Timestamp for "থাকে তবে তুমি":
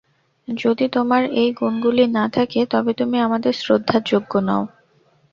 2.29-3.17